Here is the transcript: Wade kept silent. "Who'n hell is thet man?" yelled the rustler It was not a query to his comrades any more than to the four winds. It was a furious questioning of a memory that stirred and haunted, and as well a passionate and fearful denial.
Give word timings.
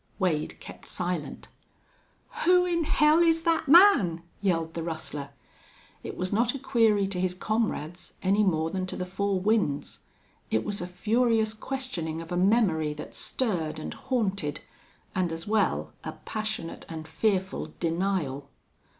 Wade 0.17 0.59
kept 0.59 0.87
silent. 0.87 1.47
"Who'n 2.43 2.85
hell 2.85 3.19
is 3.19 3.43
thet 3.43 3.67
man?" 3.67 4.23
yelled 4.41 4.73
the 4.73 4.81
rustler 4.81 5.29
It 6.01 6.17
was 6.17 6.33
not 6.33 6.55
a 6.55 6.57
query 6.57 7.05
to 7.05 7.19
his 7.19 7.35
comrades 7.35 8.15
any 8.23 8.41
more 8.41 8.71
than 8.71 8.87
to 8.87 8.95
the 8.95 9.05
four 9.05 9.39
winds. 9.39 9.99
It 10.49 10.65
was 10.65 10.81
a 10.81 10.87
furious 10.87 11.53
questioning 11.53 12.19
of 12.19 12.31
a 12.31 12.35
memory 12.35 12.95
that 12.95 13.13
stirred 13.13 13.77
and 13.77 13.93
haunted, 13.93 14.61
and 15.13 15.31
as 15.31 15.45
well 15.45 15.93
a 16.03 16.13
passionate 16.13 16.83
and 16.89 17.07
fearful 17.07 17.75
denial. 17.79 18.49